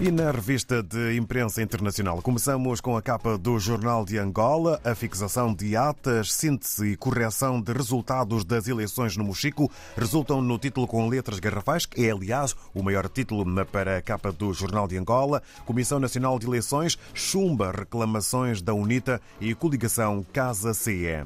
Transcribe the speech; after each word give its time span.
E 0.00 0.10
na 0.10 0.30
revista 0.32 0.82
de 0.82 1.16
imprensa 1.16 1.62
internacional, 1.62 2.20
começamos 2.20 2.80
com 2.80 2.96
a 2.96 3.00
capa 3.00 3.38
do 3.38 3.58
Jornal 3.60 4.04
de 4.04 4.18
Angola, 4.18 4.80
a 4.84 4.94
fixação 4.94 5.54
de 5.54 5.76
atas, 5.76 6.32
síntese 6.32 6.88
e 6.88 6.96
correção 6.96 7.60
de 7.60 7.72
resultados 7.72 8.44
das 8.44 8.66
eleições 8.66 9.16
no 9.16 9.24
Mochico 9.24 9.70
resultam 9.96 10.42
no 10.42 10.58
título 10.58 10.88
com 10.88 11.08
letras 11.08 11.38
garrafais, 11.38 11.86
que 11.86 12.06
é, 12.06 12.10
aliás, 12.10 12.56
o 12.74 12.82
maior 12.82 13.08
título 13.08 13.44
para 13.66 13.96
a 13.96 14.02
capa 14.02 14.32
do 14.32 14.52
Jornal 14.52 14.88
de 14.88 14.98
Angola. 14.98 15.42
Comissão 15.64 16.00
Nacional 16.00 16.38
de 16.40 16.46
Eleições 16.46 16.98
chumba 17.14 17.70
reclamações 17.70 18.60
da 18.60 18.74
UNITA 18.74 19.20
e 19.40 19.54
coligação 19.54 20.26
Casa 20.32 20.74
CE. 20.74 21.24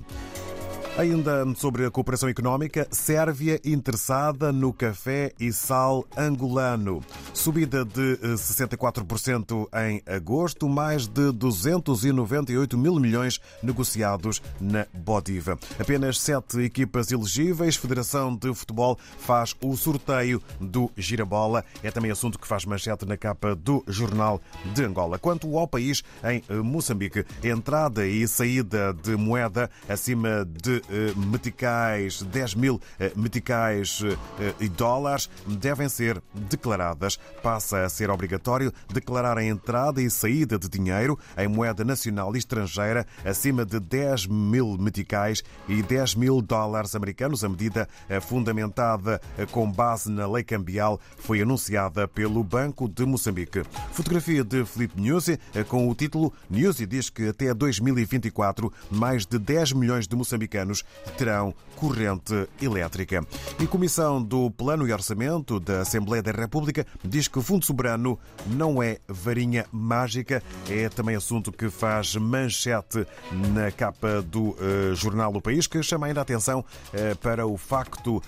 Ainda 0.98 1.46
sobre 1.54 1.86
a 1.86 1.92
cooperação 1.92 2.28
económica, 2.28 2.88
Sérvia 2.90 3.60
interessada 3.64 4.50
no 4.50 4.72
café 4.72 5.32
e 5.38 5.52
sal 5.52 6.04
angolano. 6.16 7.04
Subida 7.32 7.84
de 7.84 8.18
64% 8.34 9.68
em 9.87 10.02
agosto, 10.12 10.68
mais 10.68 11.06
de 11.06 11.30
298 11.30 12.76
mil 12.76 12.96
milhões 12.96 13.40
negociados 13.62 14.42
na 14.60 14.88
Bodiva. 14.92 15.56
Apenas 15.78 16.18
sete 16.18 16.62
equipas 16.62 17.12
elegíveis. 17.12 17.76
Federação 17.76 18.34
de 18.34 18.52
Futebol 18.52 18.98
faz 19.20 19.54
o 19.62 19.76
sorteio 19.76 20.42
do 20.60 20.90
Girabola. 20.96 21.65
É 21.80 21.92
também 21.92 22.10
assunto 22.10 22.40
que 22.40 22.48
faz 22.48 22.65
manchete 22.65 23.06
na 23.06 23.16
capa 23.16 23.54
do 23.54 23.84
Jornal 23.87 24.40
de 24.74 24.84
Angola. 24.84 25.16
Quanto 25.16 25.56
ao 25.56 25.68
país, 25.68 26.02
em 26.24 26.42
Moçambique, 26.60 27.24
entrada 27.45 28.04
e 28.04 28.26
saída 28.26 28.92
de 28.92 29.15
moeda 29.15 29.70
acima 29.88 30.45
de 30.45 30.82
eh, 30.88 30.88
meticais, 31.16 32.23
10 32.23 32.55
mil 32.55 32.80
eh, 32.98 33.12
meticais 33.15 34.01
eh, 34.41 34.55
e 34.60 34.69
dólares 34.69 35.29
devem 35.46 35.88
ser 35.88 36.23
declaradas. 36.34 37.19
Passa 37.42 37.84
a 37.84 37.88
ser 37.88 38.10
obrigatório 38.10 38.73
declarar 38.93 39.38
a 39.38 39.45
entrada 39.45 40.01
e 40.01 40.10
saída 40.10 40.59
de 40.59 40.68
dinheiro 40.68 41.18
em 41.37 41.49
moeda 41.49 41.85
nacional 41.85 42.35
e 42.35 42.38
estrangeira 42.38 43.07
acima 43.24 43.65
de 43.65 43.79
10 43.80 44.27
mil 44.27 44.77
meticais 44.79 45.43
e 45.68 45.82
10 45.82 46.15
mil 46.15 46.40
dólares 46.40 46.95
americanos. 46.95 47.45
A 47.45 47.49
medida 47.49 47.88
fundamentada 48.23 49.21
com 49.51 49.71
base 49.71 50.10
na 50.10 50.27
lei 50.27 50.43
cambial 50.43 51.01
foi 51.18 51.43
anunciada 51.43 52.09
pelo 52.09 52.43
Banco 52.43 52.88
de 52.88 53.05
Moçambique. 53.05 53.62
Fotografia 53.93 54.45
de 54.45 54.65
Felipe 54.65 55.01
Nuzzi 55.01 55.38
com 55.68 55.88
o 55.88 55.95
título 55.95 56.32
Nuzzi 56.49 56.87
diz 56.87 57.10
que 57.10 57.29
até 57.29 57.52
2024 57.52 58.73
mais 58.90 59.27
de 59.27 59.38
10 59.38 59.73
milhões 59.73 60.07
de 60.07 60.16
moçambicanos 60.16 60.68
terão 61.16 61.55
corrente 61.79 62.49
elétrica. 62.61 63.24
E 63.59 63.65
a 63.65 63.69
Comissão 63.69 64.21
do 64.21 64.50
Plano 64.50 64.87
e 64.87 64.93
Orçamento 64.93 65.61
da 65.61 65.83
Assembleia 65.83 66.22
da 66.22 66.33
República 66.33 66.84
diz 67.05 67.28
que 67.28 67.38
o 67.38 67.43
Fundo 67.43 67.65
Soberano 67.65 68.19
não 68.47 68.83
é 68.83 68.99
varinha 69.06 69.65
mágica, 69.71 70.43
é 70.69 70.89
também 70.89 71.15
assunto 71.15 71.53
que 71.53 71.71
faz 71.71 72.16
manchete 72.16 73.06
na 73.55 73.71
capa 73.71 74.21
do 74.22 74.50
uh, 74.50 74.94
jornal 74.94 75.33
O 75.34 75.41
País, 75.41 75.69
que 75.69 75.81
chama 75.83 76.09
ainda 76.09 76.21
a 76.21 76.22
atenção 76.22 76.61
uh, 76.61 77.16
para 77.19 77.47
o 77.47 77.56
facto 77.56 78.16
uh, 78.16 78.22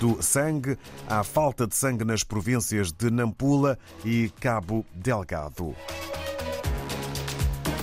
do 0.00 0.22
sangue, 0.22 0.78
a 1.06 1.22
falta 1.22 1.66
de 1.66 1.74
sangue 1.74 2.04
nas 2.04 2.24
províncias 2.24 2.90
de 2.90 3.10
Nampula 3.10 3.78
e 4.04 4.32
Cabo 4.40 4.84
Delgado. 4.94 5.74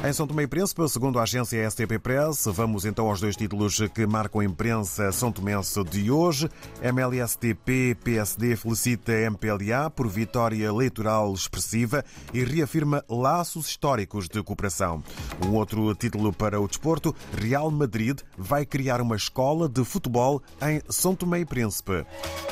Em 0.06 0.14
São 0.14 0.28
Tomé 0.28 0.44
e 0.44 0.48
Príncipe, 0.48 0.88
segundo 0.88 1.18
a 1.18 1.24
agência 1.24 1.68
STP 1.68 1.98
Press, 1.98 2.46
vamos 2.46 2.86
então 2.86 3.08
aos 3.08 3.20
dois 3.20 3.36
títulos 3.36 3.82
que 3.92 4.06
marcam 4.06 4.40
a 4.40 4.46
imprensa 4.46 5.12
são 5.12 5.32
tomense 5.32 5.84
de 5.86 6.12
hoje. 6.12 6.48
MLSTP-PSD 6.80 8.56
felicita 8.56 9.12
MPLA 9.12 9.90
por 9.90 10.08
vitória 10.08 10.64
eleitoral 10.64 11.34
expressiva 11.34 12.06
e 12.32 12.44
reafirma 12.44 13.04
laços 13.10 13.68
históricos 13.68 14.30
de 14.30 14.44
cooperação. 14.44 15.04
Um 15.44 15.54
outro 15.54 15.96
título 15.96 16.32
para 16.32 16.62
o 16.62 16.68
desporto, 16.68 17.16
Real 17.36 17.72
Madrid 17.72 18.20
vai 18.38 18.64
criar 18.64 19.02
uma 19.02 19.16
escola 19.16 19.68
de 19.68 19.84
futebol 19.84 20.40
em 20.62 20.84
São 20.88 21.16
Tomé 21.16 21.40
e 21.40 21.46
Príncipe. 21.46 22.06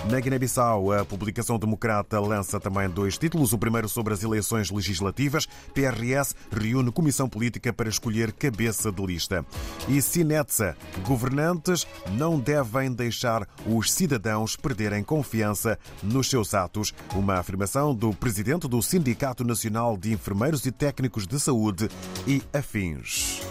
Na 0.09 0.19
Guiné-Bissau, 0.19 0.91
a 0.91 1.05
publicação 1.05 1.59
democrata 1.59 2.19
lança 2.19 2.59
também 2.59 2.89
dois 2.89 3.15
títulos. 3.15 3.53
O 3.53 3.59
primeiro 3.59 3.87
sobre 3.87 4.11
as 4.11 4.23
eleições 4.23 4.71
legislativas. 4.71 5.47
PRS 5.71 6.35
reúne 6.51 6.91
comissão 6.91 7.29
política 7.29 7.42
política 7.43 7.73
para 7.73 7.89
escolher 7.89 8.31
cabeça 8.31 8.89
de 8.89 9.05
lista. 9.05 9.45
E 9.89 10.01
Sinetsa, 10.01 10.77
governantes 11.05 11.85
não 12.13 12.39
devem 12.39 12.93
deixar 12.93 13.45
os 13.65 13.91
cidadãos 13.91 14.55
perderem 14.55 15.03
confiança 15.03 15.77
nos 16.01 16.29
seus 16.29 16.53
atos. 16.53 16.93
Uma 17.13 17.35
afirmação 17.35 17.93
do 17.93 18.13
presidente 18.13 18.67
do 18.67 18.81
Sindicato 18.81 19.43
Nacional 19.43 19.97
de 19.97 20.13
Enfermeiros 20.13 20.65
e 20.65 20.71
Técnicos 20.71 21.27
de 21.27 21.37
Saúde 21.37 21.89
e 22.25 22.41
afins. 22.53 23.42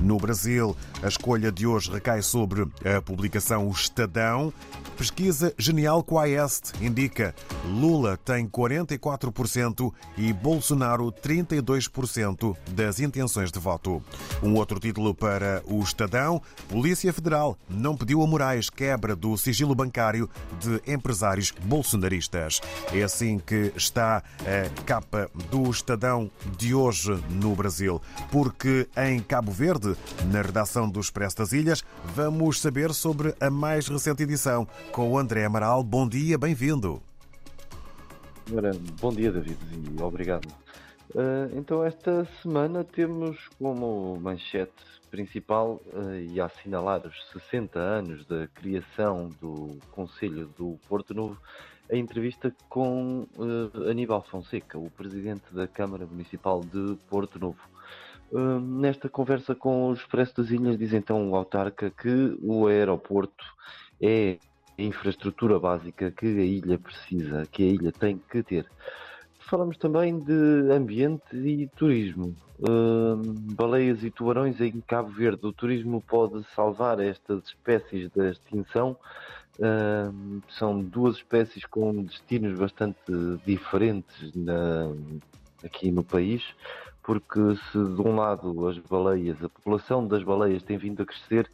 No 0.00 0.16
Brasil, 0.16 0.74
a 1.02 1.08
escolha 1.08 1.52
de 1.52 1.66
hoje 1.66 1.90
recai 1.90 2.22
sobre 2.22 2.66
a 2.84 3.02
publicação 3.02 3.68
O 3.68 3.70
Estadão. 3.70 4.52
Pesquisa 4.96 5.54
Genial 5.56 6.02
Quaest 6.02 6.72
indica 6.80 7.34
Lula 7.64 8.18
tem 8.18 8.46
44% 8.46 9.92
e 10.16 10.32
Bolsonaro 10.32 11.10
32% 11.10 12.56
das 12.70 13.00
intenções 13.00 13.50
de 13.50 13.58
voto. 13.58 14.02
Um 14.42 14.54
outro 14.54 14.78
título 14.78 15.14
para 15.14 15.62
o 15.66 15.80
Estadão: 15.80 16.40
Polícia 16.68 17.12
Federal 17.12 17.56
não 17.68 17.96
pediu 17.96 18.22
a 18.22 18.26
Moraes 18.26 18.68
quebra 18.68 19.16
do 19.16 19.36
sigilo 19.36 19.74
bancário 19.74 20.28
de 20.58 20.92
empresários 20.92 21.50
bolsonaristas. 21.62 22.60
É 22.92 23.02
assim 23.02 23.38
que 23.38 23.72
está 23.76 24.22
a 24.40 24.84
capa 24.84 25.30
do 25.50 25.70
Estadão 25.70 26.30
de 26.58 26.74
hoje 26.74 27.12
no 27.30 27.54
Brasil, 27.54 28.00
porque 28.30 28.86
em 28.96 29.20
Cabo 29.20 29.50
Verde, 29.50 29.89
na 30.32 30.42
redação 30.42 30.88
do 30.88 31.00
Expresso 31.00 31.36
das 31.36 31.52
Ilhas, 31.52 31.82
vamos 32.14 32.60
saber 32.60 32.92
sobre 32.92 33.34
a 33.40 33.50
mais 33.50 33.88
recente 33.88 34.22
edição 34.22 34.66
com 34.92 35.10
o 35.10 35.18
André 35.18 35.44
Amaral. 35.44 35.82
Bom 35.82 36.08
dia, 36.08 36.36
bem-vindo. 36.38 37.02
Bom 39.00 39.12
dia, 39.12 39.30
David, 39.30 39.58
e 39.72 40.02
obrigado. 40.02 40.46
Uh, 41.14 41.56
então, 41.56 41.84
esta 41.84 42.24
semana 42.42 42.84
temos 42.84 43.48
como 43.58 44.16
manchete 44.20 44.72
principal 45.10 45.80
uh, 45.92 46.14
e 46.14 46.40
a 46.40 46.46
assinalar 46.46 47.04
os 47.06 47.30
60 47.32 47.78
anos 47.78 48.24
da 48.26 48.46
criação 48.48 49.28
do 49.40 49.78
Conselho 49.90 50.48
do 50.56 50.78
Porto 50.88 51.12
Novo, 51.12 51.36
a 51.90 51.96
entrevista 51.96 52.54
com 52.68 53.26
uh, 53.36 53.90
Aníbal 53.90 54.22
Fonseca, 54.22 54.78
o 54.78 54.88
presidente 54.90 55.52
da 55.52 55.66
Câmara 55.66 56.06
Municipal 56.06 56.60
de 56.60 56.96
Porto 57.08 57.38
Novo. 57.38 57.58
Uh, 58.32 58.60
nesta 58.60 59.08
conversa 59.08 59.56
com 59.56 59.88
o 59.88 59.92
Expresso 59.92 60.36
das 60.36 60.50
Ilhas, 60.50 60.78
diz 60.78 60.92
então 60.92 61.30
o 61.30 61.34
autarca 61.34 61.90
que 61.90 62.38
o 62.40 62.68
aeroporto 62.68 63.44
é 64.00 64.38
a 64.78 64.82
infraestrutura 64.82 65.58
básica 65.58 66.12
que 66.12 66.26
a 66.26 66.44
ilha 66.44 66.78
precisa, 66.78 67.46
que 67.50 67.62
a 67.64 67.66
ilha 67.66 67.92
tem 67.92 68.20
que 68.30 68.42
ter. 68.42 68.66
Falamos 69.40 69.76
também 69.78 70.16
de 70.18 70.70
ambiente 70.70 71.36
e 71.36 71.66
turismo. 71.74 72.36
Uh, 72.60 73.16
baleias 73.54 74.04
e 74.04 74.10
tubarões 74.10 74.60
em 74.60 74.80
Cabo 74.80 75.08
Verde. 75.08 75.44
O 75.46 75.52
turismo 75.52 76.00
pode 76.00 76.44
salvar 76.54 77.00
estas 77.00 77.44
espécies 77.46 78.10
da 78.10 78.30
extinção. 78.30 78.96
Uh, 79.58 80.40
são 80.50 80.80
duas 80.80 81.16
espécies 81.16 81.64
com 81.64 82.04
destinos 82.04 82.56
bastante 82.56 82.96
diferentes 83.44 84.32
na, 84.36 84.92
aqui 85.64 85.90
no 85.90 86.04
país 86.04 86.44
porque 87.02 87.40
se 87.70 87.78
de 87.78 88.00
um 88.00 88.16
lado 88.16 88.68
as 88.68 88.78
baleias, 88.78 89.42
a 89.42 89.48
população 89.48 90.06
das 90.06 90.22
baleias 90.22 90.62
tem 90.62 90.78
vindo 90.78 91.02
a 91.02 91.06
crescer, 91.06 91.50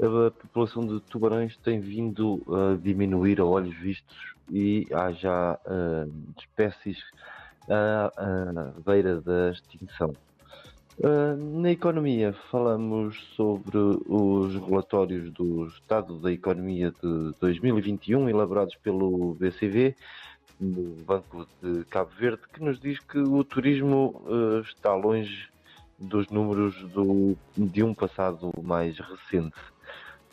a 0.00 0.30
população 0.30 0.86
de 0.86 1.00
tubarões 1.00 1.56
tem 1.58 1.80
vindo 1.80 2.42
a 2.48 2.76
diminuir 2.76 3.40
a 3.40 3.44
olhos 3.44 3.74
vistos 3.76 4.34
e 4.50 4.86
há 4.92 5.12
já 5.12 5.58
uh, 5.66 6.12
espécies 6.38 6.98
à, 7.68 8.12
à, 8.16 8.80
beira 8.84 9.20
da 9.20 9.50
extinção. 9.50 10.14
Uh, 10.98 11.60
na 11.60 11.70
economia, 11.70 12.34
falamos 12.50 13.16
sobre 13.34 13.78
os 13.78 14.54
relatórios 14.54 15.30
do 15.32 15.66
Estado 15.66 16.18
da 16.18 16.30
Economia 16.30 16.92
de 17.02 17.32
2021, 17.40 18.28
elaborados 18.28 18.76
pelo 18.76 19.34
BCV, 19.34 19.96
no 20.62 21.04
Banco 21.04 21.46
de 21.60 21.84
Cabo 21.86 22.10
Verde, 22.18 22.42
que 22.52 22.62
nos 22.62 22.78
diz 22.80 23.00
que 23.00 23.18
o 23.18 23.42
turismo 23.42 24.22
uh, 24.24 24.60
está 24.60 24.94
longe 24.94 25.48
dos 25.98 26.28
números 26.28 26.74
do, 26.90 27.36
de 27.56 27.82
um 27.82 27.92
passado 27.92 28.52
mais 28.62 28.96
recente. 28.98 29.56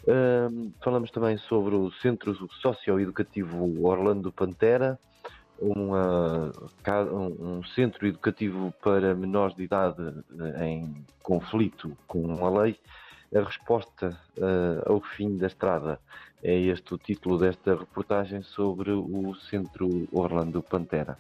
Uh, 0.04 0.72
falamos 0.84 1.10
também 1.12 1.38
sobre 1.38 1.76
o 1.76 1.92
Centro 1.92 2.36
Socioeducativo 2.62 3.86
Orlando 3.86 4.32
Pantera, 4.32 5.00
uma, 5.62 6.54
um 7.12 7.64
centro 7.64 8.08
educativo 8.08 8.74
para 8.82 9.14
menores 9.14 9.56
de 9.58 9.64
idade 9.64 10.02
eh, 10.40 10.66
em 10.66 11.06
conflito 11.22 11.98
com 12.08 12.46
a 12.46 12.62
lei 12.62 12.80
A 13.34 13.42
resposta 13.42 14.18
uh, 14.38 14.92
ao 14.92 15.02
fim 15.02 15.38
da 15.38 15.48
estrada. 15.48 16.00
É 16.42 16.58
este 16.58 16.94
o 16.94 16.98
título 16.98 17.38
desta 17.38 17.76
reportagem 17.76 18.42
sobre 18.42 18.92
o 18.92 19.36
Centro 19.36 20.08
Orlando 20.12 20.64
Pantera. 20.64 21.18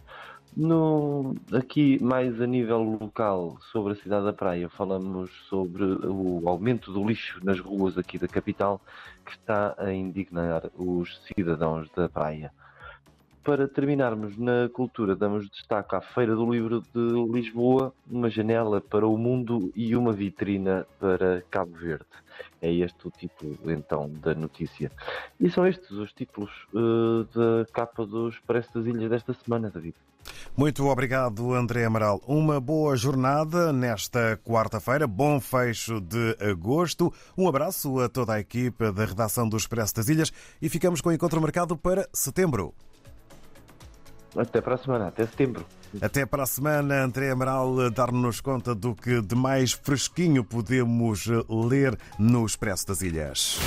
No, 0.58 1.36
aqui, 1.54 2.02
mais 2.02 2.42
a 2.42 2.48
nível 2.48 2.82
local, 2.82 3.58
sobre 3.72 3.94
a 3.94 3.96
cidade 3.96 4.26
da 4.26 4.34
Praia, 4.34 4.68
falamos 4.68 5.30
sobre 5.48 5.84
o 5.84 6.50
aumento 6.50 6.92
do 6.92 7.08
lixo 7.08 7.40
nas 7.44 7.60
ruas 7.60 7.98
aqui 7.98 8.18
da 8.18 8.28
capital, 8.28 8.82
que 9.26 9.32
está 9.34 9.76
a 9.78 9.94
indignar 9.94 10.64
os 10.76 11.22
cidadãos 11.26 11.90
da 11.92 12.10
Praia. 12.10 12.52
Para 13.50 13.68
terminarmos 13.68 14.38
na 14.38 14.70
cultura, 14.72 15.16
damos 15.16 15.50
destaque 15.50 15.96
à 15.96 16.02
Feira 16.02 16.36
do 16.36 16.52
Livro 16.52 16.84
de 16.94 17.32
Lisboa, 17.34 17.92
uma 18.08 18.30
janela 18.30 18.80
para 18.80 19.08
o 19.08 19.18
mundo 19.18 19.72
e 19.76 19.96
uma 19.96 20.14
vitrina 20.14 20.86
para 21.00 21.44
Cabo 21.50 21.76
Verde. 21.76 22.06
É 22.62 22.72
este 22.72 23.08
o 23.08 23.10
título, 23.10 23.58
então, 23.72 24.08
da 24.22 24.36
notícia. 24.36 24.92
E 25.40 25.50
são 25.50 25.66
estes 25.66 25.90
os 25.90 26.14
títulos 26.14 26.52
uh, 26.76 27.24
da 27.24 27.66
capa 27.74 28.06
dos 28.06 28.36
Expresso 28.36 28.72
das 28.76 28.86
Ilhas 28.86 29.10
desta 29.10 29.34
semana, 29.34 29.72
David. 29.72 29.96
Muito 30.56 30.86
obrigado, 30.86 31.52
André 31.56 31.86
Amaral. 31.86 32.22
Uma 32.28 32.62
boa 32.62 32.96
jornada 32.96 33.74
nesta 33.74 34.38
quarta-feira, 34.46 35.08
bom 35.08 35.40
fecho 35.40 36.00
de 36.00 36.38
agosto. 36.40 37.12
Um 37.36 37.48
abraço 37.48 38.00
a 38.00 38.08
toda 38.08 38.34
a 38.34 38.40
equipa 38.40 38.92
da 38.92 39.06
redação 39.06 39.50
do 39.50 39.58
Expresso 39.58 39.96
das 39.96 40.08
Ilhas 40.08 40.32
e 40.62 40.70
ficamos 40.70 41.02
com 41.02 41.10
o 41.10 41.12
encontro 41.12 41.42
marcado 41.42 41.76
para 41.76 42.08
setembro. 42.14 42.76
Até 44.36 44.62
para 44.62 44.76
a 44.76 44.78
semana, 44.78 45.08
até 45.08 45.26
setembro. 45.26 45.66
Até 46.02 46.26
para 46.26 46.44
a 46.44 46.46
semana, 46.46 47.04
André 47.04 47.32
Amaral, 47.32 47.90
dar-nos 47.90 48.42
conta 48.42 48.76
do 48.76 48.94
que 48.94 49.22
de 49.22 49.36
mais 49.36 49.72
fresquinho 49.72 50.44
podemos 50.44 51.26
ler 51.50 51.98
no 52.18 52.46
Expresso 52.46 52.88
das 52.88 53.02
Ilhas. 53.02 53.60